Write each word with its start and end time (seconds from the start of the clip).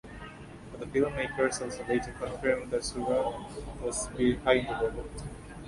But 0.71 0.79
the 0.79 0.87
filmmakers 0.87 1.61
also 1.61 1.85
later 1.85 2.11
confirmed 2.17 2.71
that 2.71 2.81
Sooraj 2.81 3.47
was 3.81 4.07
behind 4.07 4.65
the 4.67 4.73
robot. 4.89 5.23